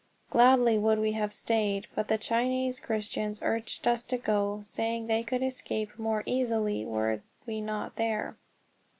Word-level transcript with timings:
Gladly 0.31 0.79
would 0.79 0.97
we 0.97 1.11
have 1.11 1.31
stayed, 1.31 1.85
but 1.93 2.07
the 2.07 2.17
Chinese 2.17 2.79
Christians 2.79 3.39
urged 3.43 3.87
us 3.87 4.01
to 4.05 4.17
go, 4.17 4.61
saying 4.63 5.05
they 5.05 5.21
could 5.21 5.43
escape 5.43 5.99
more 5.99 6.23
easily 6.25 6.83
were 6.83 7.21
we 7.45 7.61
not 7.61 7.97
there. 7.97 8.35